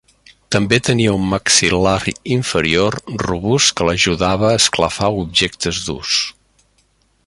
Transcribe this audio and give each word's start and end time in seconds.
També 0.53 0.77
tenia 0.87 1.11
un 1.17 1.27
maxil·lar 1.33 1.99
inferior 2.37 2.99
robust 3.27 3.77
que 3.81 3.89
l'ajudava 3.91 4.51
a 4.53 4.59
esclafar 4.63 5.15
objectes 5.29 5.87
durs. 5.91 6.21